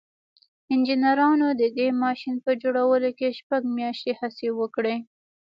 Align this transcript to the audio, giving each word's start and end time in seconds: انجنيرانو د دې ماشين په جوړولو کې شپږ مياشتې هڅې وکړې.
انجنيرانو 0.73 1.47
د 1.61 1.63
دې 1.77 1.87
ماشين 2.03 2.35
په 2.45 2.51
جوړولو 2.61 3.09
کې 3.17 3.35
شپږ 3.39 3.61
مياشتې 3.77 4.11
هڅې 4.19 4.47
وکړې. 4.59 4.95